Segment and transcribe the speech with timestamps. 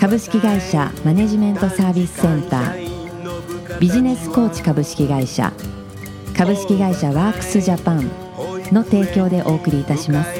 [0.00, 3.78] 株式会社マネジメントサービスセンター。
[3.78, 5.52] ビジネスコーチ株式会社。
[6.34, 8.10] 株式会社ワークスジャパン
[8.72, 10.30] の提供でお送りいたします。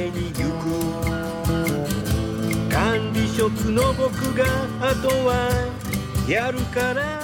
[2.71, 4.47] 管理職の僕が
[4.81, 5.51] あとは
[6.27, 7.21] やるから。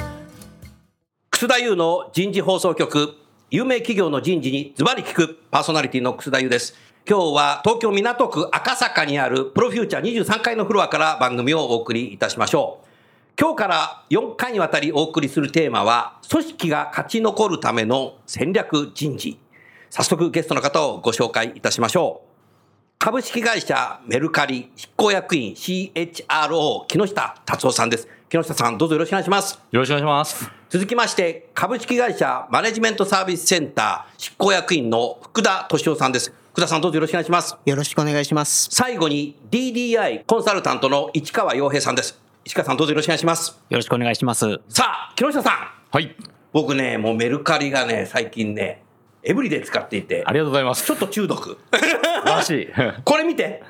[1.30, 3.14] 楠田優の人事放送局
[3.48, 6.74] 有名企業の人事にズバリ聞くパーソナリティの楠田優です。
[7.08, 12.86] 今日は東京港区赤坂にあるプロフューチャー23階のフロアから番組をお送りいたしましょう。
[13.40, 19.38] 今日から4回にわたりお送りするテーマは組織が勝ち残るための戦略人事。
[19.90, 22.26] 早速ゲストの方をご紹介いたしましょう。
[22.98, 28.08] 株式会社メルカリ執行役員 CHRO 木下達夫さんです。
[28.28, 29.60] 木下さんどうぞよろしくお願いします。
[29.70, 30.50] よろしくお願いします。
[30.68, 36.32] 続きまして、株式会社マネジメントサービスセンター執行役員の福田敏夫さんです。
[36.50, 37.56] 福田さんどうぞよろしくお願いします。
[37.64, 38.68] よろしくお願いします。
[38.72, 42.18] 最後に DDI コンサルタントの市川洋平さんです。
[42.44, 43.56] 市川さんどうぞよろしくお願いします。
[43.70, 44.60] よろしくお願いします。
[44.68, 45.52] さあ、木下さん。
[45.92, 46.16] はい。
[46.52, 48.82] 僕ね、もうメルカリがね、最近ね、
[49.22, 50.84] エブリデイ使っていてあ、りがとうございます。
[50.84, 51.58] ちょっと中毒。
[51.72, 52.68] 素晴らしい。
[53.04, 53.62] これ見て。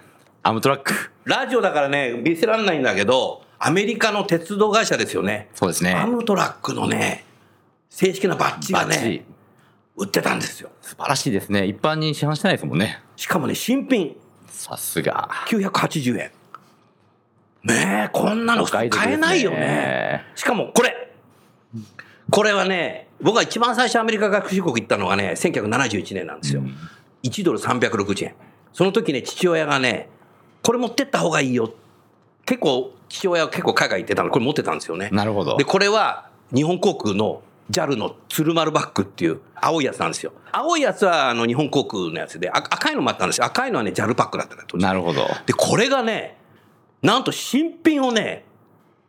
[0.42, 0.94] アムトラック。
[1.25, 5.49] ラジオだからね、見せられないんだけど、アメリカの鉄道会社ですよね。
[5.55, 5.95] そうですね。
[5.95, 7.25] アムトラックのね、
[7.89, 9.25] 正式なバッジがね、
[9.97, 10.71] 売ってたんですよ。
[10.83, 11.67] 素晴らしいですね。
[11.67, 13.03] 一般に市販してないですもんね。
[13.17, 14.16] しかもね、新品。
[14.49, 15.28] さすが。
[15.49, 16.31] 980円。
[17.65, 20.25] ねえ、こんなの買えないよね。
[20.34, 21.12] しかもこれ。
[22.31, 26.62] これはね、僕が一番最初アメリカ合衆国行ったのがね、1971年なんですよ。
[27.22, 28.34] 1ドル360円。
[28.72, 30.09] その時ね、父親がね、
[30.62, 31.72] これ持ってった方がいいよ。
[32.47, 35.11] 結構、父親は結構海外行ってたの、これ持ってたんですよね。
[35.12, 40.33] なるほどで、これは日本航空の JAL の鶴丸バッグっていう青いやつなんですよ。
[40.53, 43.45] 青いやつはあの日本航空のやつで、あ赤いのもあったんですよ。
[43.45, 45.27] 赤いのはね、JAL パックだったなるほど。
[45.47, 46.37] で、これがね、
[47.03, 48.45] なんと新品をね、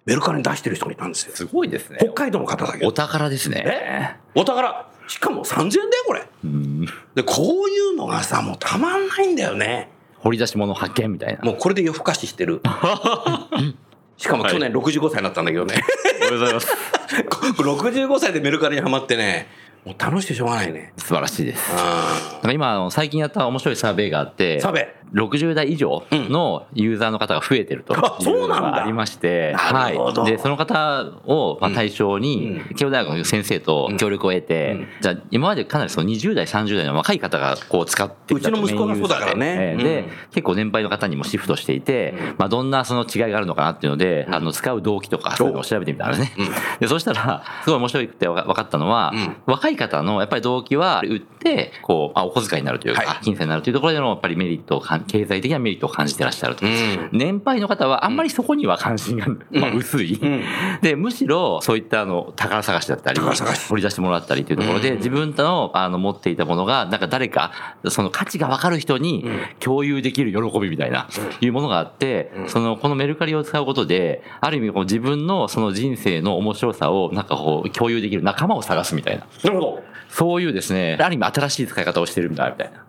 [0.06, 1.36] メルカリに出してる人がいたんですよ。
[1.36, 1.98] すごいですね。
[2.02, 2.92] 北海道の方だけどお。
[2.92, 3.64] 宝ですね。
[3.68, 4.16] え？
[4.40, 4.88] お宝。
[5.08, 6.25] しかも3000円だよ、これ。
[6.46, 6.86] うん。
[7.14, 9.90] で、こういうのがさ、もうたまんないんだよね。
[10.27, 11.41] 掘り出し物発見みたいな。
[11.41, 12.61] もうこれで夜更かししてる。
[14.17, 15.75] しかも去年65歳になったんだけどね。
[16.21, 16.67] おはようございます。
[17.63, 19.47] 65歳でメルカリにはまってね、
[19.85, 20.91] もう楽しくてしょうがないね。
[20.97, 21.71] 素晴らしいです。
[21.73, 30.22] あなんか今、あの最近やった面白いサーベイがあって、サーベ60代以上のユーザーの方が増えてるというのがありまして、なるほど。
[30.23, 30.31] はい。
[30.31, 34.88] で、その方をまあ対象にうん、慶応大学の先生と協力を得て、うん。
[35.01, 39.75] じゃあ今までかなりその20代、30代の若い方がこう使ってうちの息子がそうだからね。
[39.78, 46.31] でで、結構年配の方にもシフトしていて、まあどんなその違いがあるのかなっていうので、あの使う動機とかそういうのを調べてみたんですね。
[46.79, 49.13] で、そしたら、すごい面白くて分かったのは、
[49.45, 53.18] 若い方のやっぱり動機は、売って、こう、あお小遣いになるというか、はい。
[53.24, 56.66] 金銭になるというところでのやっぱりメリットをかん、経済的なメリットを感じてらっしゃると。
[56.66, 57.09] ん。
[57.12, 60.41] 年配の方はあんまりそこには関心が、まあ、薄い、ん。
[60.81, 67.52] で、むしろそういったあの宝探しだったり、掘り出してもらったりというところで、自分のあの持っていたものが、なんか誰か、
[67.90, 69.25] その価値がわかる人に
[69.59, 71.07] 共有できる喜びみたいな、
[71.41, 79.25] いうものがあって、その、このメルカリを使うことで、ある意味こう自分のその人生の面白さをなんかこう共有できる仲間を探すみたいな。
[79.44, 79.84] なるほど。
[80.09, 82.87] そういうですね、ある意味新しい使い方をしてるんだ、みたいな。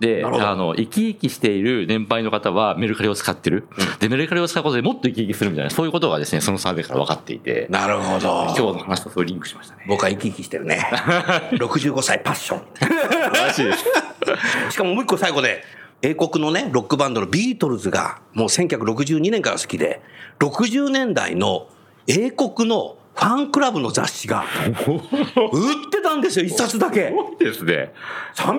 [0.00, 3.68] で、あの、生き生きしている年配の方はメルカリを使ってる。
[4.00, 8.44] で、メルカリを使うことでもっと生き生きするみたいな、そういうことがですね、そのサーベイから分かっていて、なるほど。
[8.46, 9.84] 今日の話とそうリンクしましたね。
[9.88, 10.84] 僕は生き生きしてるね。
[11.52, 13.54] 65歳パッション。
[13.54, 13.84] しいです。
[14.70, 15.62] しかももう一個最後で、
[16.02, 20.02] 英国のね、ロックバンドのビートルズが、もう1962年から好きで、
[20.40, 21.68] 60年代の
[22.06, 24.44] 英国のファンクラブの雑誌が、
[24.86, 27.12] 売ってたんですよ、一冊だけ。
[27.38, 27.92] ですね。
[28.34, 28.58] 350円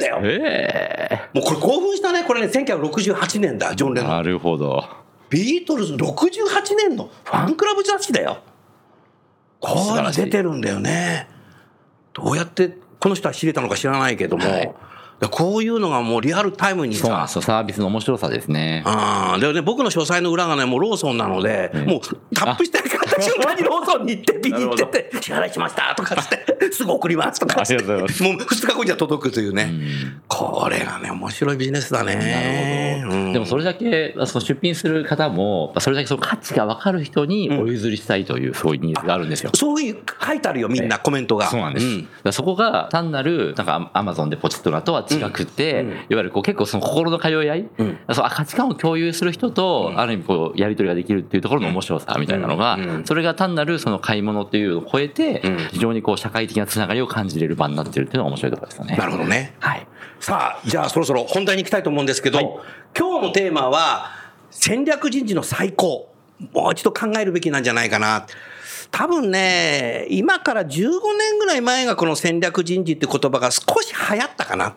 [0.00, 0.20] だよ。
[0.22, 2.24] えもうこれ興奮したね。
[2.24, 4.10] これね、1968年だ、ジョン・レノン。
[4.12, 4.84] えなるほど。
[5.28, 8.38] ビートルズ68年のファンクラブ雑誌だよ。
[9.58, 11.28] こういうの出てるんだよね。
[12.12, 14.74] どうやってこの人は知れたのか知らないけども、はい
[15.30, 17.42] こういうのがもうリアルタイムにさそうなんですよ。
[17.42, 18.82] サービスの面白さですね。
[18.84, 22.00] ああ、でね、僕の書斎の裏がね、もうローソンなので、もう
[22.34, 29.72] タップして買った瞬間にローソンに行って、ビニってて、 支払いしましたとかって、 すぐ送りますとかってありがとうございますもう2日後には届くというね。
[30.28, 32.14] これがね、面白いビジネスだね。
[32.14, 33.16] なるほど。
[33.16, 39.50] うんでもそれだけ、その出品する方も、それだけその価値が分かる人にお譲りしたいという、そういうニーズがあるんですよ。
[39.54, 41.46] そういう書いてあるよ、みんなコメントが。
[41.46, 41.86] そうなんです。
[42.32, 47.68] そこが単なる、なんかアマゾンでポチッとなとは違くて、いわゆるこう結構その心の通い合い、ん
[48.12, 55.42] そうあ価値観を共有する人と、ある意味こうやり取りができるっていうところの面白さみたいなのが、それが単なるその買い物っていうのを超えて、
[55.72, 58.96] 非常にこう社会的なつながりを感じれる場になってるっていうのが面白いところですよね。
[58.96, 59.54] なるほどね。
[59.60, 59.86] はい。
[60.20, 62.46] さあ、じゃあそろそろ本題に行きたいと思うんですけど、はい
[62.98, 64.10] 今日のテーマは、
[64.50, 66.08] 戦略人事の最高。
[66.54, 68.26] もう一度考えるべきなんじゃないかな。
[68.90, 70.68] 多分ね、今から15
[71.18, 74.74] 年ぐらい前がこの戦略人事って言葉が少し流行ったかな。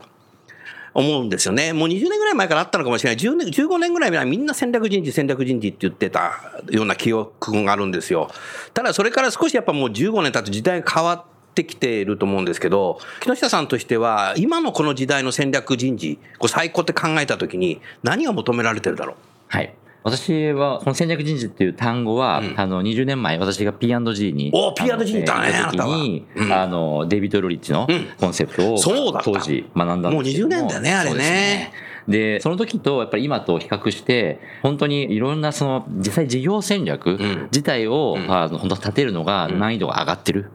[0.93, 1.73] 思うんですよね。
[1.73, 3.23] もう20年ぐらい前からあったのかもしれない。
[3.23, 8.29] 10年、15年ぐらい前みんな戦略人事、戦略人事って言ってたような記憶があるんですよ。
[8.73, 19.15] ただそれから少しやっぱもう15年経って時代が変わってきていると思うんですけど、木下さんとしては、今のこの時代の戦略人事、こう最高って考えた時に、何が求められてるだろう？
[19.49, 19.73] はい。
[20.03, 24.49] 私は、この戦略人事っていう単語は、あの、20年前、私が P&G に。
[24.53, 28.07] お P&G にいたねあにうん、あの、デイビッド・ロリッチのうん。
[28.17, 30.55] コンセプトを、当時学んだんですけども。
[30.55, 37.47] う20年だよねあれねでその時とやっぱり今と比較して、本当にいろんなその、実際事業戦略ん。
[37.51, 38.31] 自体を、ん。
[38.31, 40.49] あの、本当立てるのが難易度が上がってる。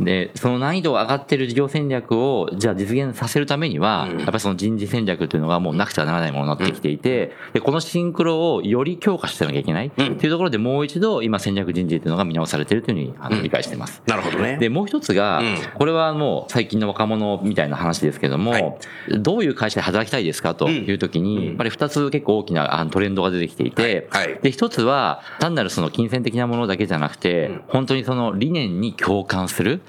[0.00, 4.16] で、その難易度が上がってる事業戦略を、じゃあ実現させるためには、うん。
[4.18, 9.86] やっぱりその人事戦略というのがもうなくてはならないものになってきていて、で、このシンクロをより強化してなきゃいけない？
[9.86, 14.02] っていうところでもう一度今戦略人事っていうのが見直されてるというふうにあの理解しています。
[14.06, 14.58] なるほどね。
[14.58, 18.78] で、もう一つがうん、これはもう最近の若者みたいな話ですけども、はい。
[19.20, 24.08] どういう会社で働きたいですかというときに、やっぱり二つ結構大きなトレンドが出てきていて、
[24.42, 29.80] で、一つは単なるその金銭的なものだけじゃなくて、本当にその理念に共感する、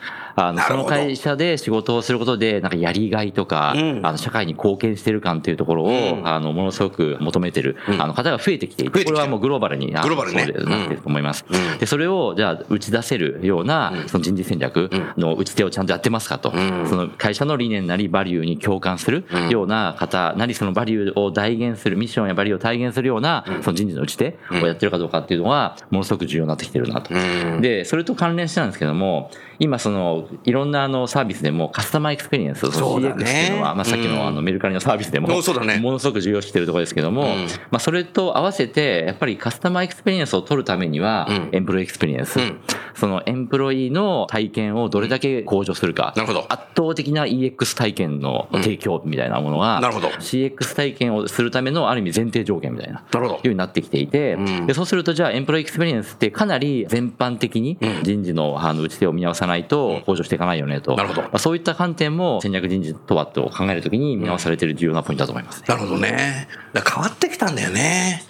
[0.42, 4.06] あの、その会社で仕事をすることで、なんかやりがいとか、うん。
[4.06, 5.92] あの、社会に貢献してる感っていうところを、う
[6.22, 6.28] ん。
[6.28, 8.02] あの、ものすごく求めてる、うん。
[8.02, 11.46] あの方が増えてきていて、これはもうグローバルに、グローバルなっていると思います。
[11.50, 11.78] うん。
[11.78, 16.52] で、それを、じゃあ、打ち出せるような、その人事戦略の打ち手をちゃんとやってますかと。
[16.52, 16.88] ん。
[16.88, 27.14] その会社の理念なり、バリューに共感するような方なり、そのバリューを体現する、ミッションやバリューを体現するような、その人事の打ち手をやってるかどうかっていうのは、ものすごく重要になってきてるなと。
[27.14, 27.18] う
[27.58, 27.62] ん。
[27.62, 33.24] で、それと関連してなんですけども、今その、いろんなあのサービスでもカスタマーエクスペリエンス、CX ね。
[33.24, 34.16] っていうのは、まあさっきうん。
[34.16, 37.28] のあのメルカリのサービスでも、ものすごく重要視してるところですけども、うん。
[37.72, 42.60] まあそれと合わせて、やっぱり customer experience を取るためにはうん、 employee experience、うん。
[42.96, 46.46] その employee の体験をどれだけ向上するか、なるほど。
[46.50, 50.08] 圧倒的な EX 体験の提供みたいなものが、なるほど。
[50.08, 53.04] CX 体験をするためのある意味前提条件みたいな。
[53.12, 53.34] なるほど。
[53.34, 60.96] ようになってきていて、うんでそうするとじゃあ employee experience ってかなり全般的にうん人事のあの打ち手を見直さないと向上していかないよねと。
[60.96, 65.66] なるほどまあ、そういった観点も戦略人事とはと考えるときに見直されている重要なポイントだと思いますね。
[65.68, 66.48] なるほどね。
[66.74, 68.24] だ変わってきたんだよね。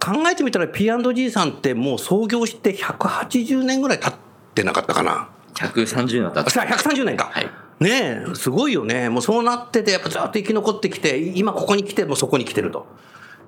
[0.00, 4.14] 考えてみたら P&G さんってもう創業して180年ぐらい経っ
[4.54, 5.28] てなかったかな。
[5.54, 7.30] 130年だったあさあ130年か。
[7.32, 9.08] はいねえ、すごいよね。
[9.08, 12.86] もうそうなってて、やっぱずっと生き残ってきて、今ここに来てもそこに来てると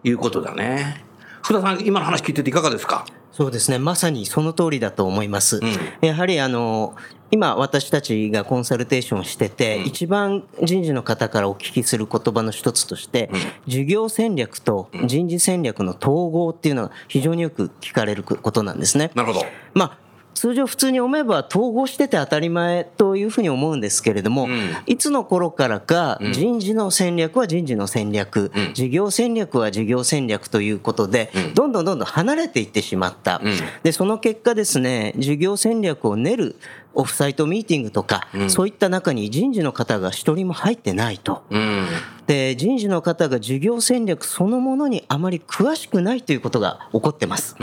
[0.04, 1.04] いうことだね。
[1.42, 3.06] 福田さん、今の話聞いてていかがですか？
[3.32, 3.78] そうですね。
[3.78, 5.58] まさにその通りだと思います。
[5.58, 5.62] ん
[6.02, 6.94] やはりあの、
[7.30, 13.30] 今私たちがコンサルテーションをしてて、一番人事の方からお聞きする言葉の一つとして、
[13.66, 19.10] 事業戦略と人事戦略の統合っていうのが非常によく聞かれることなんですね。
[19.14, 19.46] なるほど。
[19.74, 19.98] まあ
[20.34, 24.50] 通常普通に思えば統合してて当たり前というふうに思うんですけれども、ん。
[24.86, 33.40] いつの頃からか人事の戦略は人事の戦略、事業戦略は事業戦略ということで、どんどんどんどん離れていってしまった。
[33.82, 36.56] で、その結果ですね、事業戦略を練る
[36.94, 41.42] オフサイトミーティングとか、そういった中に人事の方が一人も入ってないと。
[41.50, 41.86] うん。
[42.26, 47.56] で、人事の方が事業戦略そのものにあまり詳しくないということが起こってます。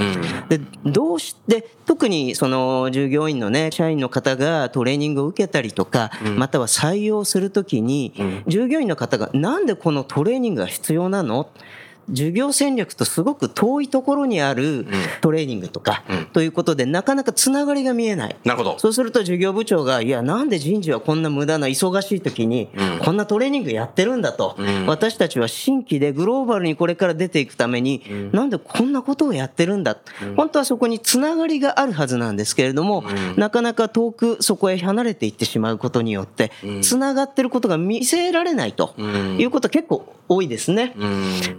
[0.50, 8.14] で、どうして、特にその従業員のね、社員の方がトレーニングを受けたりとか、または採用するときに、
[8.48, 11.50] 従業員の方がなんでこのトレーニングが必要なの？
[12.10, 14.86] 授業戦略とすごく遠いところにある
[15.22, 18.36] トレーニングとか、ということで、なかなかつながりが見えない。
[18.46, 18.80] なるほど。
[18.80, 22.70] そうすると授業部長が、いや、なんで人事はこんな無駄な忙しい時に、
[23.04, 29.98] こんなトレーニングやってるんだと、私たちは新規でグローバルにこれから出ていくために、なんでこんなことをやってるんだ。
[30.36, 33.04] 本当はそこにつながりがあるはずなんですけれども、
[33.36, 38.96] なかなか遠くそこへ離れていってしまうことによって、つながってることが見せられないと
[39.38, 40.94] いうことは結構多いですね。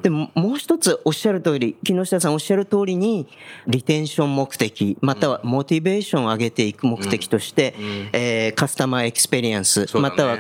[0.03, 3.27] でももう一つおっしゃる通り、木下さんおっしゃる通りに、
[3.67, 7.75] リテンション目的、またはモチベーションを上げていく目的として、
[8.13, 10.39] えー customer experience、または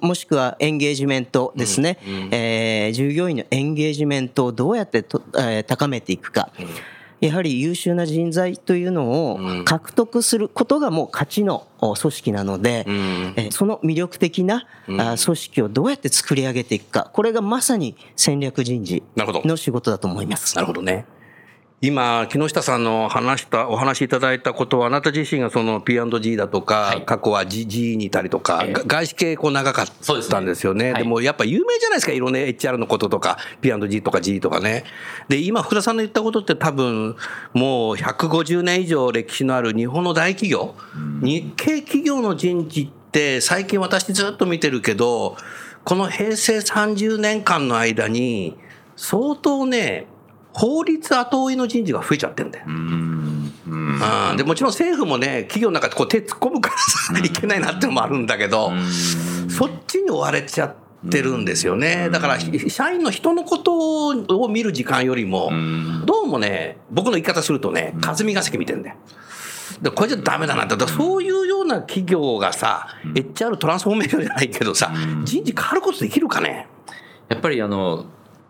[0.00, 1.98] もしくはエンゲージメントですね、
[2.30, 6.50] えー従業員のエンゲージメントをどうやってと、えー高めていくか。
[7.22, 14.66] やはり優秀な人材というのを獲得することがもう勝ちのお組織なので、えーその魅力的な
[14.98, 20.56] あ組織をどうやって作り上げていくか、これがまさに戦略人事の仕事だと思います。
[20.56, 21.06] なるほどね。
[21.84, 29.86] 今、木下さんの話した、お話しいただいたことは、あなた自身がその P&G だとか、過去は G, G にいたりとか、が外資系こう長かっ
[30.30, 30.84] たんですよね。
[30.84, 34.84] でそうでもやっぱ有名じゃないですか、いろんな HR のこととか、P&G とか G とかね。
[35.28, 37.16] で、今、福田さんの言ったことって多分、
[37.52, 40.76] もう150年以上歴史のある日本の大企業、
[41.20, 45.36] 日系企業の人事って、最近私ずっと見てるけど、
[45.82, 48.56] この平成30年間の間に、
[48.94, 50.06] 相当ね、
[50.52, 52.64] 法律後追いの人事が増えちゃってんだよ。
[52.68, 53.52] うん。
[54.36, 58.72] でもちろん政府もね、企業の中でこう手突っ込むからさ、いけないなってのもあるんだけど、
[59.48, 60.74] そっちに追われちゃっ
[61.10, 62.10] てるんですよね。
[62.10, 65.50] だから、社員の人のことを見る時間よりも、
[66.04, 68.96] どうもね、僕の言い方するとね、霞が関見てんだよ。
[69.80, 74.92] でこれじゃダメだなって、そういうような企業がさ、HR トランスフォーメーションじゃないけどさ、
[75.24, 76.68] 人事変わることできるかね？
[77.28, 78.04] やっぱりあの、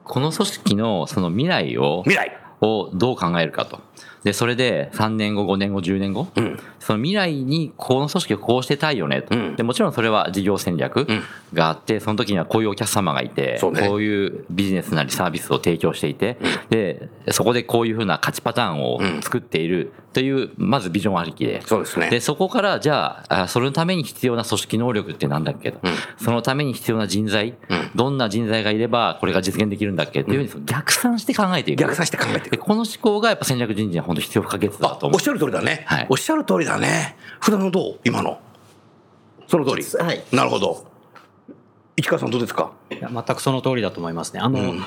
[0.05, 2.39] この組織のその未来を、未来。
[2.61, 3.81] をどう考えるかと。
[4.25, 6.59] で、それで3年後、5年後、10年後、ん。
[6.79, 9.37] その未来にこの組織をこうしてたいよねと。
[9.37, 9.57] うん。
[9.57, 11.07] でもちろんそれは事業戦略
[11.53, 13.89] があって、その時にはこういうお客様がいて、そうね。
[13.89, 16.39] こういうビジネスなりサービスを提供していて、
[16.71, 21.63] で、そこでこういうふうな勝ちパターンを作っているという、まずビジョンありきで。
[21.63, 22.11] そうですね。
[22.11, 25.81] で、そこから、じゃあ、あそれのために必要な組織能力ってなんだっけと。
[26.19, 27.55] そのために必要な人材、
[27.95, 31.81] どんな人材がいればこれが実現できるんだっけっていうふうに逆算して考えていく。
[31.81, 32.51] 逆算して考えていく。
[32.51, 35.21] で、この思考がやっぱ戦略人事本当必要不可欠だと思うおっ。
[35.21, 35.85] しゃる通りだね。
[35.87, 37.17] はいおっしゃる通りだね。
[37.41, 38.01] 普段のどう？
[38.05, 38.39] 今の。
[39.47, 39.83] その通り。
[40.05, 40.87] はいなるほど。
[41.97, 42.73] 市川さんどうですか？
[42.91, 44.41] いや全くその通りだと思いますね。
[44.41, 44.83] あの、うん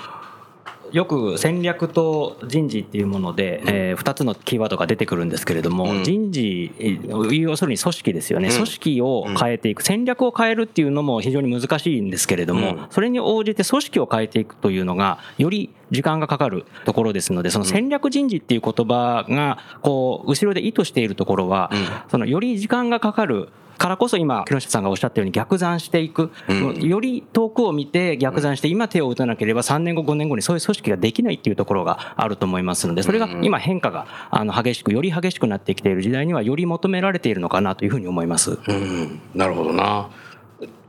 [0.96, 6.04] よく戦略と人事っていうもので、え2つのキーワードが出てくるんですけれども、うん。
[6.06, 8.54] 人事、えー要するに組織ですよね、うん。
[8.54, 12.86] 組織を変えていく、戦略を変えるっていうのも非常に難しいんですけれども、うん。
[12.92, 21.72] それに応じて組織を変えていくというのが、より時間がかかるところですので、その戦略人事っていう言葉が、こう、後ろで意図しているところは、
[22.08, 26.32] そのより時間がかかるからこそ今、木下さんがおっしゃったように逆算していく、
[26.79, 38.60] より遠くを見て逆算して、今手を打たなければ3年後、5年後にそういう組織ができないっていうところがあると思いますので、それが今変化があの激しく、より激しくなってきている時代には、より求められているのかなというふうに思います。
[38.67, 39.20] うん。
[39.34, 40.10] なるほどな。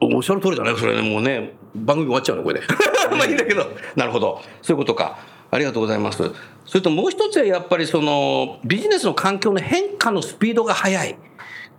[0.01, 0.75] おっしゃる通りだね。
[0.77, 2.67] それね、もうね、番組終わっちゃうね、これで。
[3.11, 3.67] まあいいんだけど。
[3.97, 4.41] なるほど。
[4.63, 5.19] そういうことか。
[5.51, 6.23] ありがとうございます。
[6.65, 11.17] それともう一つはやっぱりその、ビジネスの環境の変化のスピードが速い。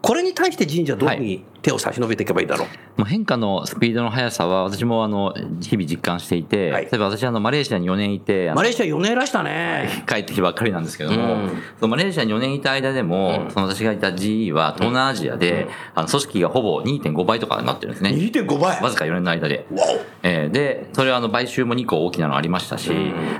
[0.01, 2.67] これに対して人事はどういうふうに手を差し伸べていけばいいだろう。
[2.95, 9.89] まあ変化のスピードの速さは私もあの日々実感していて、はい例えば私あのマレーシアに4年いて、マレーシア4年いらしたね。
[10.07, 18.11] 帰ってきてばっかりなんですけども、うんそのマレーシアに4年いた間でも、その私がいた GE は東南アジアで、あの組織がほぼ2.5倍とかになってるんですね。
[18.11, 18.81] 2.5倍。
[18.81, 19.65] わずか4年の間で。
[19.75, 19.83] わ
[20.23, 22.91] えーで、それはあの買収も2個大きなのありましたし、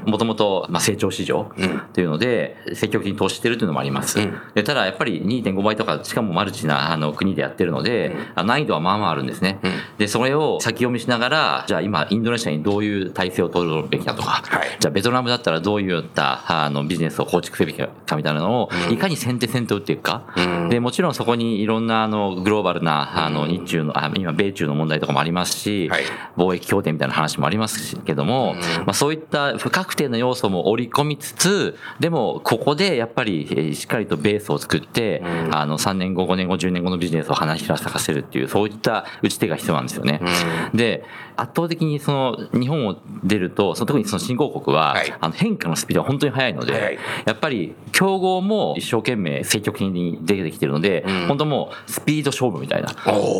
[0.05, 4.19] もともとまあ成長市場っていうので、積極的に投資してるというのもあります。
[4.53, 9.59] でただやっぱり2.5倍とか、しかもマルチなあの国でやってるので、あ難易度はまあまああるんですね。
[9.97, 14.77] で、それを先読みしながら、じゃあ今インドネシアにどういう体制を取るべきだとか、はい。
[14.79, 20.23] じゃあベトナムだったらどういったあのビジネスを構築するべきかみたいなのを、いかに先手先手を打っていくか。
[20.69, 26.03] で、もちろんそこにいろんなあのグローバルなあの日中の、あ今米中の問題とかもありますし、はい。
[26.37, 28.55] 貿易協定みたいな話もありますしけども、
[28.85, 35.21] まあそういった不確定な要素も織り込みつつ、でもここでやっぱりえーしっかりとベースを作って、
[35.51, 40.21] あの3年後、5年後、10年後のビジネスを話し出したかせるっていう、そういった打ち手が必要なんですよね。
[40.73, 41.03] で、
[41.35, 45.13] 圧倒的にその日本を出ると、その特にその新興国は、はい。
[45.19, 46.99] あの変化のスピードが本当に速いので、速い。
[47.25, 52.89] やっぱり競合も一生懸命積極的に出てきてるので、本当もうスピード勝負みたいな。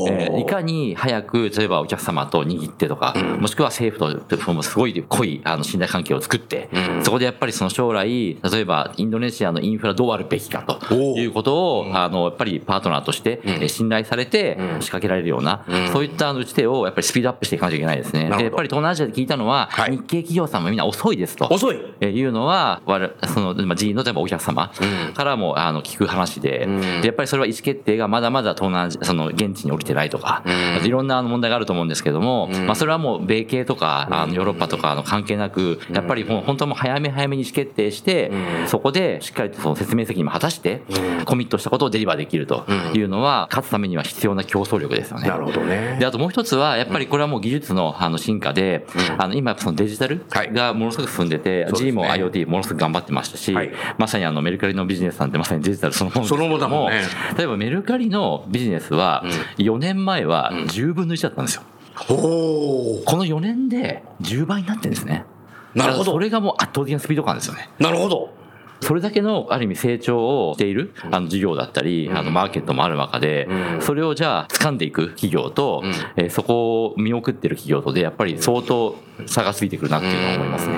[0.10, 6.70] えーいかに早く、例えばお客様と握ってとか、もしくは政府とすごい濃いあの信頼関係を作って、
[7.04, 14.47] そこでやっぱりその将来、例えばインドネシアのインフラどうあるべきかということを、あの、やっぱりパートナーとしてえー信頼されて
[14.80, 15.63] 仕掛けられるような、
[15.94, 18.30] そういった打ち手をやっぱりスピードアップしていかなきゃいけないですね。
[18.38, 19.92] で、やっぱり東南アジアで聞いたのは、はい。
[19.92, 21.48] 日系企業さんもみんな遅いですと。
[21.50, 21.77] 遅い。
[22.01, 22.82] えーいうのは、
[23.34, 24.72] その、まあ、G の例えばお客様
[25.13, 26.68] からも、あの、聞く話で、
[27.01, 30.44] で、やっぱりそれは意思決定がまだまだ東南アジア、その、現地に降りてないとか、
[30.84, 38.32] いろんなあの問題があると思うんですけども、まあ、それはもう、米系とか、あの、ヨーロッパとかの関係なく、やっぱりもう、本当はもう早め早めに意思決定して、
[38.66, 40.82] そこでしっかりとその説明責任も果たして、
[41.25, 45.27] コミットしたことをデリバーできるというのは、勝つためには必要な競争力ですよね。
[45.27, 45.98] なるほどね。
[46.00, 48.86] で、あともう一つは、やっぱりこれはもう技術のあの進化で、
[49.17, 50.53] あの、今そのデジタルはい。
[50.53, 51.91] がものすごく進んでて、そうですね。
[51.91, 53.72] G も IoT ものすごく頑張ってましたし、はい。
[53.98, 57.01] まさにあのメルカリのビジネスなんてまさにデジタルそのものものだもんね。
[57.38, 59.24] 例えばメルカリのビジネスは、
[59.58, 61.63] 4年前は10分の1だったんですよ。
[62.10, 63.03] おー。
[63.06, 65.25] この4年で10倍になってるんですね。
[65.74, 66.12] なるほど。
[66.13, 67.70] それがもう圧倒的なスピード感ですよね。
[67.79, 68.37] なるほど
[68.81, 73.48] それだけのある意味成長をしているあの事業だったり、あのマーケットもある中で、
[73.81, 75.84] それをじゃあ掴んでいく企業と、
[76.15, 80.75] えーそこを見送ってる企業とで、やっぱり相当差がついてくるなっていうのは思いますね。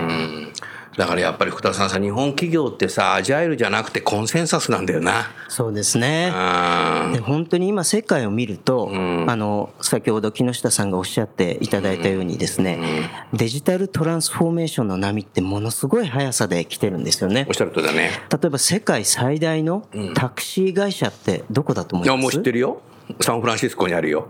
[0.99, 5.31] だからやっぱり福田さんさ日本企業ってさアジャイルじゃなくてコンセンサスなんだよな。
[5.47, 6.29] そうですね。
[6.33, 17.45] あで本当に今世界を見ると、あの先ほど木下さんがおっしゃっていただいたようにですね、デジタルトランスフォーメーションの波ってものすごい速さで来てるんですよね。
[17.47, 17.53] おっ。
[17.53, 18.11] しゃるとりだね。
[18.29, 22.13] 例えば世界最大のタクシー会社ってどこだと思います？
[22.13, 22.81] いやもう知ってるよ。
[23.21, 24.27] サンフランシスコにあるよ。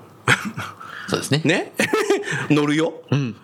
[1.07, 1.41] そうですね。
[1.43, 1.73] ね？
[2.51, 2.93] 乗るよ。
[3.09, 3.35] うん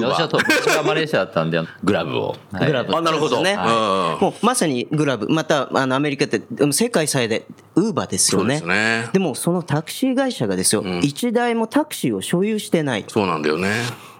[0.00, 2.36] 私はと私はマレーシアだったんで、グラブを。
[2.52, 2.66] はい。
[2.66, 2.96] グラブ。
[2.96, 5.28] あなるほどね、はもうまさにグラブ。
[5.28, 7.42] またあのアメリカって世界最大
[7.74, 8.58] ウーバーですよね。
[8.58, 9.10] そうですね。
[9.12, 13.04] でもそのタクシー会社がですよ、一台もタクシーを所有してない。
[13.08, 13.70] そうなんだよね。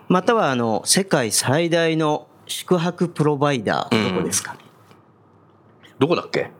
[0.08, 4.14] またはあの世界最大の宿泊プロバイダー。
[4.14, 4.56] どこですか、
[5.98, 6.50] どこだっけ？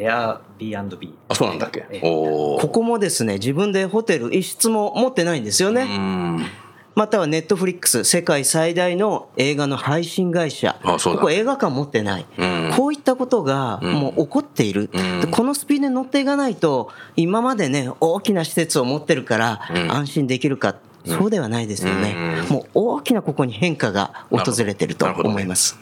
[0.00, 1.84] エア B&B あそうなんだっけ？
[2.04, 6.46] おおここもですね自分でホテル一室も持ってないんですよね、うん
[6.98, 10.80] またはネットフリックス世界最大の映画の配信会社。
[10.82, 12.72] ここ映画館持ってない、うん。
[12.76, 20.74] こういったことがもう起こっている、でこのスピードに乗っていかないと今までね大きな施設を持ってるから安心できるか、
[21.06, 22.16] そうではないですよね、
[22.50, 25.78] もう大きなここに変化が訪れてると思います、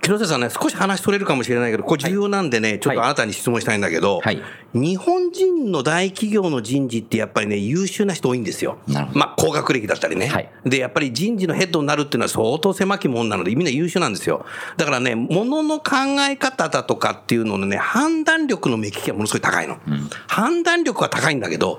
[0.00, 4.42] 木下さんね、少し話取れるかもしれないけど、これ重要なんでね、ちょっとあなたに質問したいんだけど、はい
[4.74, 8.76] 日本人の大企業の人事ってやっぱりね、優秀な人多いんですよ。
[9.14, 10.26] まあ、高学歴だったりね。
[10.26, 14.44] はいで、やっぱり人事のヘッドになるっていうのは相当狭きもんなので、みんな優秀なんですよ。
[14.76, 15.96] だからね、ものの考
[16.28, 19.78] え方だとかっていうののね、判断力の目利きがものすごい高いの。
[20.26, 21.78] 判断力は高いんだけど、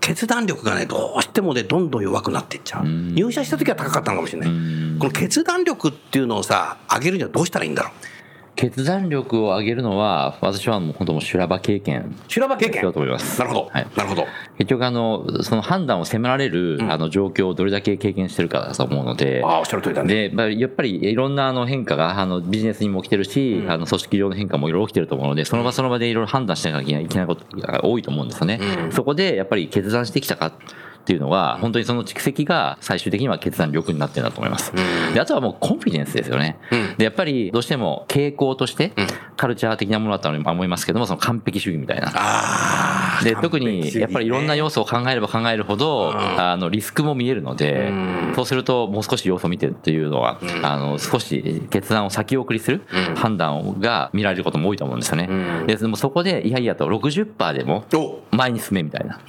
[0.00, 2.84] 決断力がね、どうしてもね、どんどん弱くなっていっちゃう。
[2.86, 4.48] 入社した時は高かったのかもしれない。
[4.98, 7.92] この決断力っていうのをさ、上げるにはどうしたらいいんだろう？
[8.54, 12.82] 決断力を上げるのは、私はもう本当もう修羅場経験修羅場経験？
[12.82, 13.38] だと思います。
[13.38, 13.70] なるほど。
[13.72, 14.26] はいなるほど。
[14.58, 20.28] 結局あの、その判断を迫られる、あの状況をどれだけ経験してるかだと思うので、ああ、おっしゃる通りだね。
[20.28, 28.58] で、まあやっぱりいろんなあの変化があのビジネスにも起きてるし、あの組織上の変化もいろいろ起きてると思うので、その場その場でいろいろ判断しなきゃいけないことが多いと思うんですよね。
[28.90, 30.52] そこでやっぱり決断してきたか
[31.08, 34.74] っていうのは、本当にその蓄積が最終的には決断力になってるんだと思います。
[35.14, 36.58] で、あとはもうコンフィデンスですよね。
[36.98, 38.92] で、やっぱりどうしても傾向として、
[39.38, 42.10] カルチャー的なものだったと思いますけども、その完璧主義みたいな。
[43.22, 47.92] で特にやっぱりいろんな要素を考えれば考えるほど、あのリスクも見えるので、
[48.34, 52.82] そうするともう少し要素を見てっていうのは、あの少し決断を先送りする
[53.16, 55.28] 判断が見られることも多いと思うんですよね。
[55.66, 58.36] ででもそこでいやいやと60%でもお。
[58.36, 59.20] 前に進めみたいな。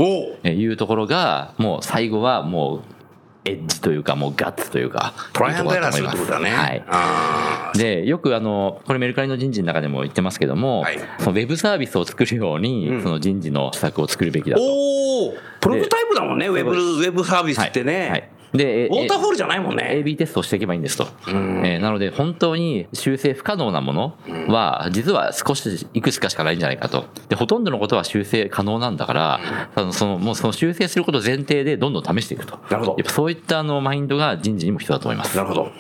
[0.50, 2.99] いうところがもう最後はもう
[3.46, 6.02] エッジというかもうガッツというかトライアンドエラーす。
[6.02, 6.50] るってことだね。
[6.50, 6.84] はい。
[6.88, 11.00] あで、よくあの、これメルカリの人事の中でも言ってますけども、はい。
[11.20, 14.66] そのウェブサービスを作るように、その人事の施策を作るべきだーと。
[14.66, 18.00] おおプロトタイプだもんね、ウェブ、ウェブサービスってね。
[18.00, 18.10] はい。
[18.12, 20.02] はいで、ウォーターフォールじゃないもんね。
[20.04, 21.08] AB テストをしていけばいいんですと。
[21.28, 27.06] えーなので、本当に修正不可能なものは、実は少し、いくつかしかないんじゃないかと。
[27.30, 29.40] で、ほとんどのことは修正可能なんだから、
[29.76, 32.58] あのその、もうその修正することを前提でどんどん試していくと。
[32.70, 35.38] なるほどやっぱそういったあの、マインドが人事にも必要だと思います。
[35.38, 35.72] なるほど。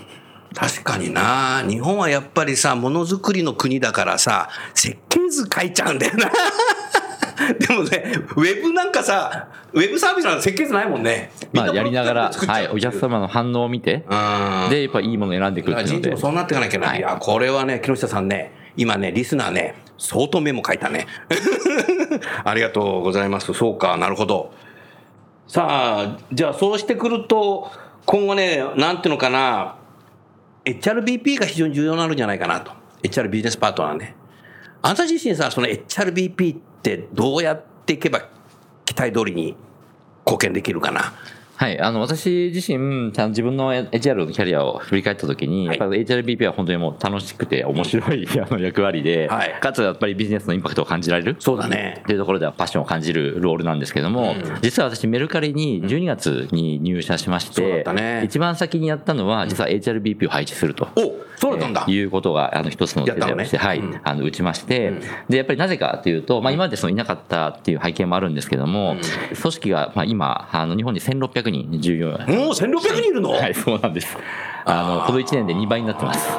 [0.55, 6.31] 確かにな日本はやっぱりさ、ものづくりの国だからさ、設計図書いちゃうんだよな。
[7.59, 8.03] でもね、
[8.35, 11.31] ウェブなんかさ、ウェブサービスなんか設計図ないもんね。
[11.53, 14.15] まあ、やりながら、はい、お客様の反応を見て、う
[14.67, 16.99] んで、やっぱいいものを選んでいくっていうので人事も、そうなっていかなきゃない。
[16.99, 21.07] いや、これはね、木下さんね、今ね、リスナーね、相当メモ書いたね。
[22.43, 23.53] ありがとうございます。
[23.53, 24.51] そうか、なるほど。
[25.47, 27.71] さあ、じゃあそうしてくると、
[28.05, 29.75] 今後ね、なんていうのかな、
[30.65, 32.71] HRBP が非常に重要になるんじゃないかなと。
[33.03, 34.15] HR ビジネスパートナーね。
[34.81, 38.27] あなた自身さ、その HRBP ってどうやっていけば
[38.85, 39.55] 期待通りに
[40.25, 41.13] 貢献できるかな。
[41.59, 45.77] はい、あの、私自身、自分の HR のキャリアを振り返ったときに、はい。
[45.77, 49.53] やっぱり HRBP は本当にもう楽しくて面白い あの役割で、はい。
[49.59, 51.35] かつやっぱりビジネスのインパクトを感じられる。
[51.37, 52.01] そうだね。
[52.07, 58.21] というところではパッションを感じるロールなんですけども、実は私メルカリに12月に入社しまして、ったね。
[58.23, 60.87] 一番先にやったのは実は HRBP を配置すると。
[60.95, 61.85] おそうだったんだ。
[61.87, 64.93] えーいうことが、あの、一つの手伝いをして、はい、あの、打ちまして、
[65.29, 68.95] で、やっぱりなぜかというと、まあ、今までそのいなかったっていう背景もあるんですけども、
[69.39, 72.13] 組織が、まあ、今、あの、日本に1600人従業員。
[72.13, 74.17] もう1600人いるの、はい、そうなんです。
[74.65, 76.29] あの、この1年で2倍になってます。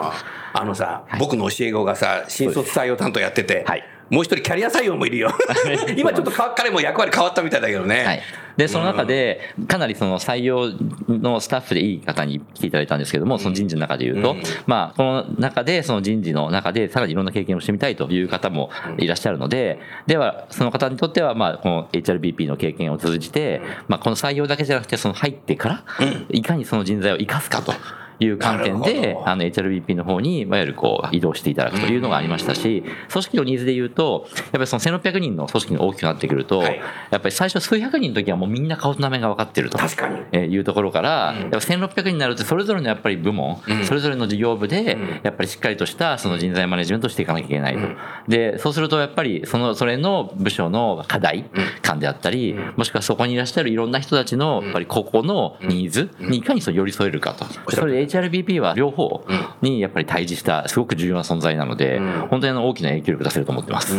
[0.53, 5.31] あのさ、僕の教え子がさ、新卒採用担当やってて、はいもう一人キャリア採用もいるよ。
[5.96, 8.05] 今ちょっとか彼も役割変わったみたいだけどね。
[8.05, 8.23] はい。
[8.57, 10.73] で、その中で、かなりその採用
[11.09, 25.85] のスタッフでいい方に来ていただいたんですけども、その人事の中で言うと、まあ、この中で、その人事の中で、さらにいろんな経験をしてみたいという方もいらっしゃるので、では、その方にとっては、まあ、この HRBP の経験を通じて、まあ、この採用だけじゃなくて、その入ってから、
[26.29, 27.73] いかにその人材を生かすかと。
[28.20, 36.80] いう観点であの HRBP の方に、いわゆるこう、移動していただくというのがありましたし、組織のニーズで言うと、やっぱりその1600人の組織が大きくなってくると、はい。
[37.11, 39.78] やっぱり最初数百人の時はもうみんな顔と名前が分かってると。
[39.78, 40.20] 確かに。
[40.33, 47.80] えーいうところから、やっぱ1600人になるとそれぞれのやっぱり部門、それぞれの事業部で、やっぱりしっかりとしたその人材マネジメントをしていかなきゃいけないと。
[48.28, 51.44] で、そうするとやっぱりその、それの部署の課題
[51.83, 57.44] 感であったり、もしくはそこにいらっしゃるいろんな人たちの、やっぱりここのニーズにいかにその寄り添えるかと。
[57.70, 59.25] それで HRBP は両方
[59.62, 61.99] にやっぱり対峙したすごく重要な存在なので、
[62.31, 63.94] 本当にあの大きな影響力出せると思ってます。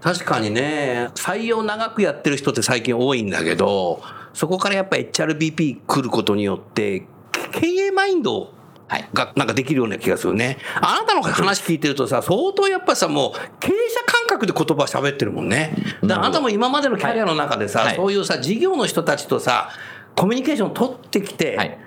[0.00, 7.06] 確かにね、採用長くやってる人って最近多いんだけど、そこからやっぱ HRBP 来ることによって、
[7.52, 8.52] 経営マインド
[8.86, 9.08] はい。
[9.14, 10.58] がなんかできるような気がするね。
[10.76, 15.74] あなたの話聞いてるとさ、相当やっぱさ、もう経営者感覚で言葉喋ってるもんね。
[16.02, 19.70] だからあなたも今までのキャリアの中でさ、はいそういうさ、事業の人たちとさ、
[20.14, 21.78] コミュニケーション取ってきて、はい。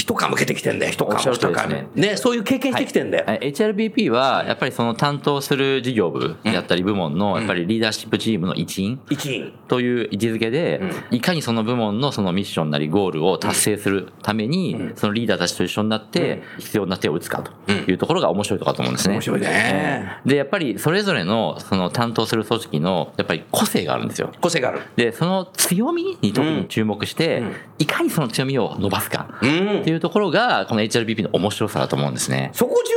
[0.00, 2.16] 一皮向けてきてんだよ、一皮ねね。
[2.16, 3.24] そういう経験してきてんだよ。
[3.26, 9.52] はい HRBP は、やっぱりその担当する事業部やったり部門の、やっぱりリーダーシップチームの一員一員。
[9.68, 19.14] という位置づけで、いかにその部門のそのミッションなりゴールを達成するために、そのリーダーたちと一緒になって、必要な手を打つかというところが面白いところだと思うんですね。
[19.14, 20.20] 面白いね。
[20.24, 24.32] で、やっぱりそれぞれのその担当する組織の、やっぱり個性があるんですよ。
[24.40, 24.80] 個性がある。
[24.96, 27.42] で、その強みに特に注目して、
[27.78, 32.50] いかにその強みを伸ばすかうんっていうところが、この HRBP の面白さだと思うんですね。
[32.54, 32.92] そこ重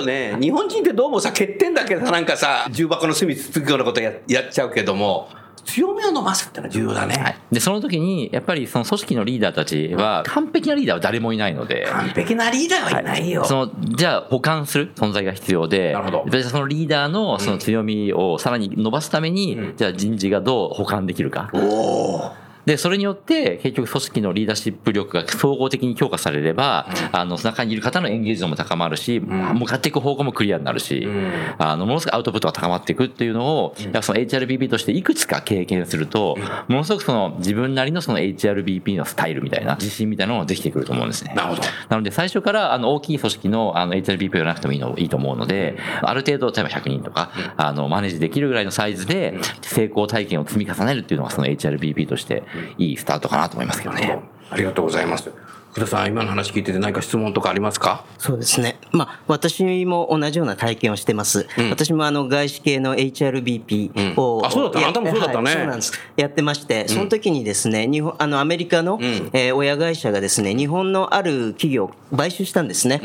[0.00, 0.40] 要だよね。
[0.40, 5.28] 日本人ってどうもさ、欠点だけさ、なんかさ、重箱の隅つつくようなことややっちゃうけども、
[5.66, 7.16] 強みを伸ばすってのは重要だね。
[7.18, 7.36] はい。
[7.52, 13.44] で、その時に、やっぱりその組織のリーダーたちは、完璧なリーダーは誰もいないので、完璧なリーダーはいないよ。
[13.44, 21.50] その、じゃあ、補完する存在が必要で、なるほどそのリーダーのその強みをさらに伸ばすために、じゃあ人事がどう補完できるか。
[21.52, 22.47] おお。
[22.68, 31.08] で、それによって、結局組織のリーダーシップ力が総合的に強化されれば、あの、中にいる方のエンゲージ度も高まるし、向かっていく方向もクリアになるし、
[31.56, 36.36] あの、ものすごくアウトプットが高まっていくっていうのを、その HRBP としていくつか経験すると、
[36.68, 41.32] ものすごくその自分なりのその HRBP のスタイルみたいな、自信みたいなのができてくると思うんですね。
[41.34, 41.62] なるほど。
[41.88, 52.42] なので、最初から、あの、大きい組織の、あの、HRBP をやらなくてもいいの、いいと思うので、ある程度、例えば100人とか、あの、マネージできるぐらいのサイズで、成功体験を積み重ねるっていうのが、その HRBP として、
[52.78, 54.22] いいスタートかなと思いますけどね。
[54.50, 55.30] ありがとうございます。
[55.78, 58.04] 福田さん、今の話聞いてて何か質問とかありますか？
[58.18, 58.78] そうですね。
[58.90, 61.46] まあ、私も同じような体験をしてます。
[61.70, 64.80] 私もあの、外資系の HRBP を、うんあそうだった？
[64.80, 65.92] やあなたもそうだったねはいそうなんです。
[66.16, 68.98] やってまして、その時にですね、日本、あの、アメリカの、
[69.32, 73.00] えー親会社がですね、日本のある企業を買収したんですね。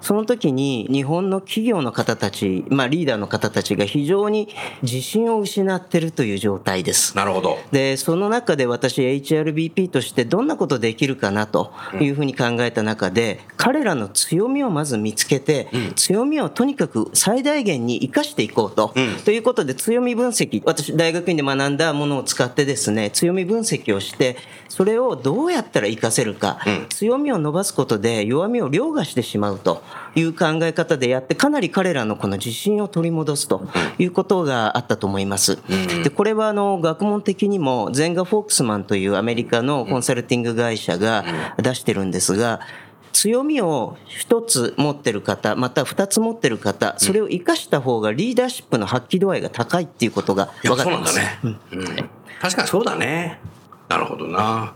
[0.00, 4.48] その時に、日本の企業の方たち、まあ、リーダーの方たちが非常に
[4.82, 7.16] 自信を失ってるという状態です。
[7.16, 7.58] なるほど。
[7.72, 24.36] で、その中で私 HRBP としてどんなことできるかなというふうに考えた中で彼らの強みをまず見つけて、強みをとにかく最大限に生かしていこうと、ということで強み分析私大学院で学んだものを使ってですね強み分析をして
[24.68, 26.58] それをどうやったら活かせるか、
[26.90, 29.82] 強みを伸ばすことで弱みを凌駕してしまうと
[30.14, 35.58] いう考え方でやってかなり彼らのこの自信を取り戻すということがあったと思います。
[36.02, 41.24] でこれはあの学問的にもゼンガ・フォークスマンというアメリカのコンサルティング会社が
[41.60, 42.60] 出してるんですが、
[43.12, 51.14] 強みを一つ持ってる方、また二つ持ってる方、それを生かした方がリーダーシップの発揮度合いが高いっていうことが分かってます。
[51.14, 52.10] そうなんだね、うん。
[52.40, 53.40] 確かにそうだね。
[53.88, 54.74] なるほどな。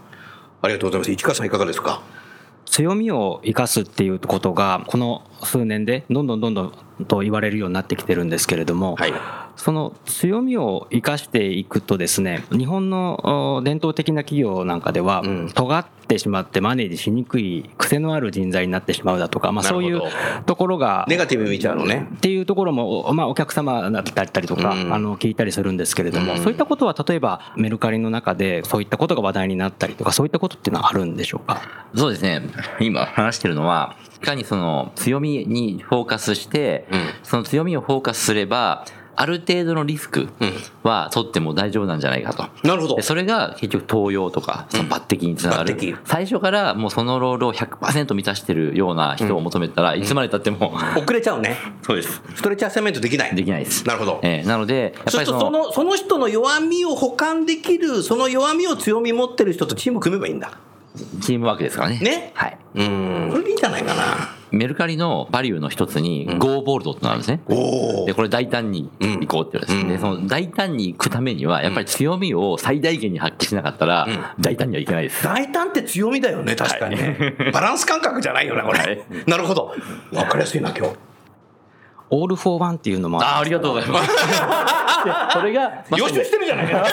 [0.63, 1.13] ありがとうございます。
[1.13, 2.03] 市川さんいかがですか？
[2.67, 9.13] 強みを生かすっていうことがこの数年でどんどんどんどんと言われるようになってきてるんですけれども、はい。
[9.57, 15.51] その強みを生かしていくとですね日本のお伝統的な企業なんかでは、ん。
[15.55, 20.01] 尖ってしまってマネージしにくい癖のある人材になってしまうだとか、まあ、そういう
[20.47, 22.09] ところがネガティブに見ちゃうのね。
[22.17, 24.93] っていうところも、まあ、お客様だったりとか、うん。
[24.95, 26.39] あの聞いたりするんですけれども、うん。
[26.39, 31.61] そういったことは例えばメルカリの中でそういったことが話題になったりとかそういったことっていうのはあるんでしょうか？
[31.95, 32.43] そうですね。
[32.81, 36.87] 今話してるのは、いかにその強みにフォーカスして、
[37.23, 38.85] その強みをフォーカスすれば、
[39.21, 40.29] ある程度のリスク
[40.83, 42.45] は取っても大丈夫なんじゃないかと。
[42.67, 42.97] なるほど。
[42.97, 45.77] でそれが結局登用とか、その抜擢につながる。
[46.05, 51.59] 最初からもうそのロールを100%満たしてるような人を求めたら、いつまで経っても、遅れちゃうね。
[51.83, 52.23] そうです。
[52.35, 53.35] ストレッチアセメントできない。
[53.35, 53.87] できないです。
[53.87, 54.21] なるほど。
[54.23, 60.53] えーなので、やっぱりその、のその人の弱みを補完できるその弱みを強み持ってる人とチーム組めばいいんだ
[61.21, 61.99] チームワークですからね。
[61.99, 62.33] ね。
[62.35, 62.59] はい。
[62.75, 63.29] うん。
[63.31, 64.41] それでいいんじゃないかな。
[64.51, 67.41] メルカリのバリューの一つに、ゴーボールドってのがあるんですね。
[67.47, 69.89] おで、これ大胆に行こうって言われて、うん。
[69.89, 74.09] で、その大胆に行くためには、やっぱり強みを最大限に発揮しなかったら、
[74.41, 75.23] 大胆にはいけないです。
[75.23, 76.97] 大胆って強みだよね確かに。
[76.97, 79.05] ね、バランス感覚じゃないよねこれ、はい。
[79.27, 79.75] なるほど。
[80.11, 80.97] 分かりやすいな今日。
[82.13, 84.09] オール・フォー・ワンっていうのもああ、ありがとうございます。
[85.05, 86.85] でそれが、予習してるじゃないか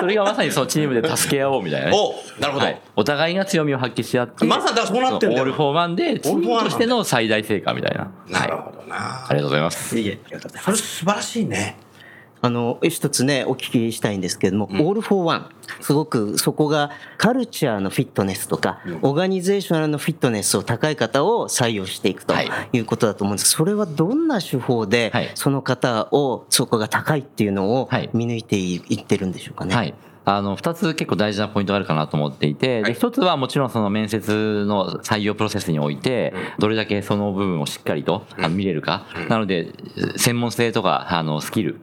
[0.00, 1.92] それがまさにそのチームで助け合おうみたいなね。
[1.96, 2.80] おなるほど、はい。
[2.96, 5.42] お互いが強みを発揮し合って、まさにそうなってんだよ。
[5.42, 8.10] all for one で、チームとしての最大成果みたいな。
[8.28, 9.98] なるはいほどな、ありがとうございます。
[9.98, 10.18] いえ。
[10.24, 10.64] ありがとうございます。
[10.64, 11.76] それ素晴らしいね
[12.40, 15.50] あの一つねお聞きしたいんですけれども、 all for one
[15.80, 22.48] すごくそこがカルチャーのフィットネスとか、 organizational の fitness を高い方を採用していくとはい。
[22.72, 23.50] いうことだと思うんです。
[23.50, 25.30] それはどんな手法ではい。
[25.34, 28.10] その方をそこが高いっていうのをはい。
[28.12, 29.74] 見抜いていってるんでしょうかね。
[29.74, 29.94] はい。
[30.24, 39.06] あの、二つ結構大事なポイントがあるかなと思っていて、で、一つはもちろんその面接の採用プロセスにおいて、どれだけその部分をしっかりと見れるか。
[39.30, 39.72] なので、
[40.16, 41.80] 専門性とか、あの、スキル。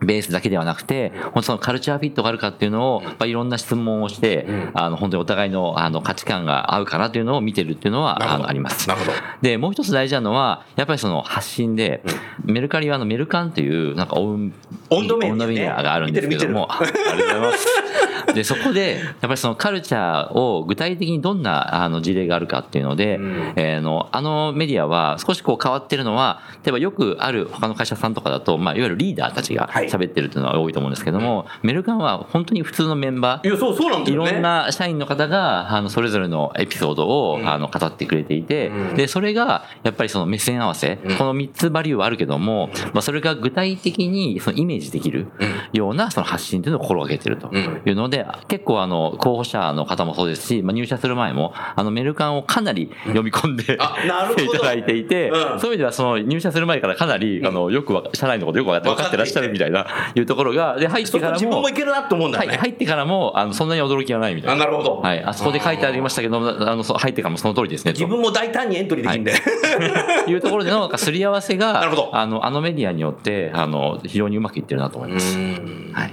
[0.00, 8.88] ベースだけではなくて、本当そのカルチャーフィットがあるかっていうのを、まあ、いろんな質問をして、あの、本当にお互いの、あの、価値観が合うかなっていうのを見てるっていうのは、あの、あります。
[8.88, 9.12] なるほど。
[9.42, 12.02] で、もう一つ大事なのは、やっぱりその発信で、
[12.44, 14.52] メルカリはあのメルカンっていう、なんかオン、
[14.90, 15.38] 温度メニューね。
[15.38, 18.34] 温度メニューがあるんですけども、 ありがとうございます。
[18.34, 23.18] で、そこで、やっぱりそのカルチャーを具体的にどんなあの事例があるかっていうので、
[23.56, 45.26] えーの、あのメディアは少しこう変わってるのは、例えばよくある他の会社さんとかだと、まあ、いわゆるリーダーたちがはい喋ってるっていうのは多いと思うんですけども、メルカンは本当に普通のメンバー、いやそうそうなんだいろんな社員の方が、あの、それぞれのエピソードを、あの、語ってくれていて、で、それが、やっぱりその目線合わせ、この3つバリューはあるけども、まあ、それが具体的に、そのイメージできる
[45.72, 54.44] ような、その発信というのを心がけているというので、結構あの、候補者の方もそうですし、まあ、入社する前も、あの、メルカンをかなり読み込んで、あなるほど。
[54.48, 55.60] いただいていて、うん。
[55.60, 59.77] そういう意味では、その、入社する前からかなり、あの、よく社内のことよく分かってらっしゃるみたいな、
[60.14, 64.64] いうところが、で、入ってからも、自分もいけるなって思うんだよね、はい、入ってからも、あの、そんなに驚きはないみたいな。
[64.64, 65.22] あなるほどはい。
[65.22, 67.92] あそこで書いてありましたけど、あの、入ってからもその通りですね。
[67.92, 75.36] と自分も大胆にエントリーできるんで、 いうところでの、なんかすり合わせが、なるほどあの、あのメディアによって、あの、非常にうまくいってるなと思います。
[75.36, 76.12] はい。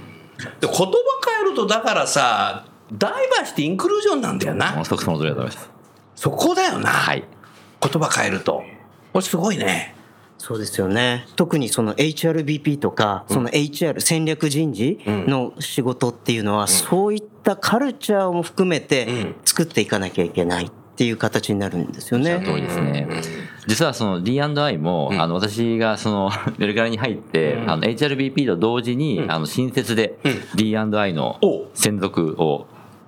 [0.60, 0.92] で言葉
[1.26, 4.84] 変えるとだからさダイバーシティインクルージョンなんだよもな。
[6.14, 7.24] そこだよな、はい。
[7.80, 8.62] 言葉変えると
[9.12, 9.94] これすごいね
[10.38, 11.26] そうですよね。
[11.36, 22.40] 特にその HRBP とか、その HR 戦略人事の仕事っていうのは、そういったカルチャーも含めて作っていかなきゃいけないっていう形になるんですよね。
[22.44, 23.08] その通りですね。
[23.66, 30.18] 実はその D&I も、あの、私がその、 メルカリに入って、あの、HRBP と同時に、あの、新設で
[30.54, 31.66] D&I のお。
[31.74, 32.66] 専属を、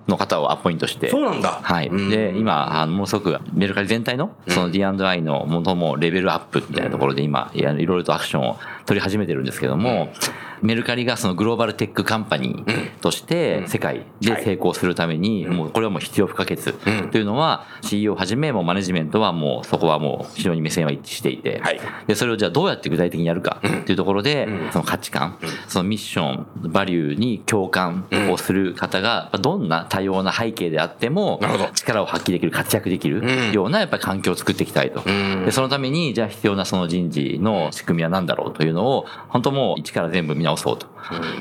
[0.08, 1.60] の方をアポイントして、そうなんだ。
[1.62, 1.90] はい。
[1.90, 10.08] で、今、あの、ものすごく、メルカリ全体の、その D&I のものもレベルアップみたいなところで今、いろいろとアクションを取り始めてるんですけども、
[10.62, 16.58] メルカリがそのグローバルテックカンパニーとして世界で成功するために、もうこれはもう必要不可欠
[17.10, 21.80] というのは CEO をはじめもうマネジメントはもうそこはもう非常に目線は一致していて、はい。
[22.06, 31.40] でそれをじゃあどうやって具体的にやるかっていうところで、その価値観、そのミッション、バリューに共感をする方が、どんな多様な背景であっても
[31.74, 35.02] 力を発揮できる、活躍できるようなやっぱり環境を作っていきたいと。
[35.44, 40.86] でそのために、じゃあ必要なその人事の仕組みは何だろうというのを、本当もう一から全部見直そうと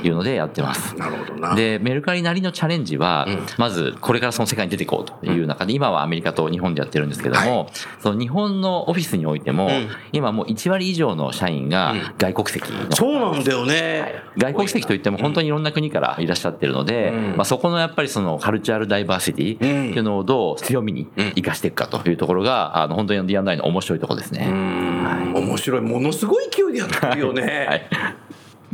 [0.04, 0.96] いうのでやってます。
[0.96, 1.56] なるほどな。
[1.56, 9.70] で、メルカリなりのチャレンジは、まずこれからその世界に出ていこうという中で、今はアメリカと日本でやってるんですけども、その日本のオフィスにおいても、
[10.12, 14.24] 今もう1割以上の社員が外国籍のそうなんだよね。
[14.38, 24.48] 外国籍といっても本当にいろんな国からいらっしゃってるので、まあ、そこのやっぱりそのカルチャルダイバーシティっていうのをどう強みに生かしていくかというところが、あの本当に D&I の面白いところですね。
[24.48, 25.82] 面白い。
[25.82, 27.67] ものすごい勢いでやってるよね。
[27.67, 27.88] はい。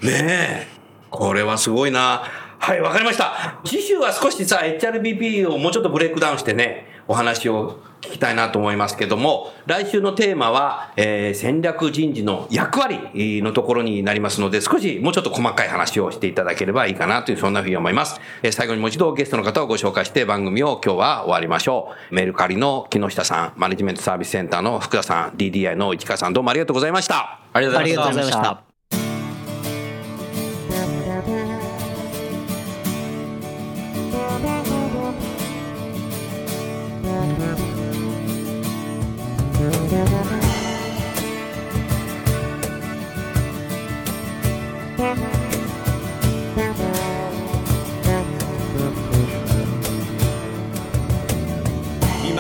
[0.01, 0.67] ねえ。
[1.09, 2.23] これはすごいな。
[2.59, 3.59] はい、わかりました。
[3.65, 18.19] 次週は少しさ、HRBP をもうちょっとブレイクダウンしてね、お話を聞きたいなと思いますけども、来週のテーマは、えー戦略人事の役割のところになりますので、少しもうちょっと細かい話をしていただければいいかなという、そんなふうに思います。
[18.43, 22.15] えー最後にもう一度ゲストの方をご紹介して番組を今日は終わりましょう。
[22.15, 27.39] メルカリの木下さん、マネジメントサービスセンターの福田さん、DDI の市川さん、どうもありがとうございました。
[27.51, 28.07] ありがとうございました。
[28.07, 28.72] ありがとうございました。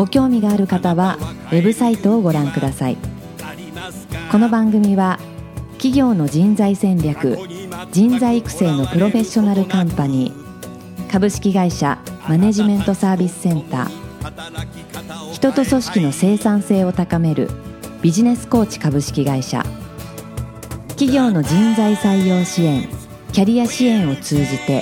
[0.00, 1.18] ご興味がある方は
[1.52, 2.96] ウェブサイトをご覧ください。
[4.32, 5.18] この番組は
[5.72, 7.36] 企業の人材戦略
[7.92, 17.50] 人材育成のプロフェッショナルカンパニー株式会社マネジメントサービスセンター人と組織の生産性を高める
[18.00, 19.62] ビジネスコーチ株式会社
[20.90, 22.88] 企業の人材採用支援
[23.32, 24.80] キャリア支援を通じて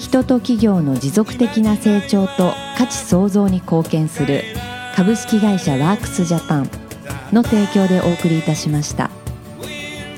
[0.00, 4.42] 人と企業の持続的な成長と価値創造に貢献する
[4.96, 6.70] 株式会社ワークスジャパン
[7.32, 9.08] の提供でお送りいたしました。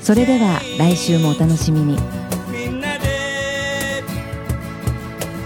[0.00, 1.98] それでは来週もお楽しみに。
[2.50, 4.02] みんなで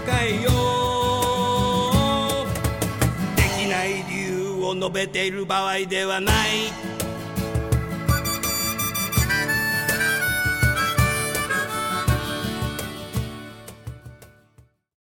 [0.07, 0.49] 変えよ
[2.45, 3.35] う。
[3.35, 6.88] できない理由を述べている場合ではない。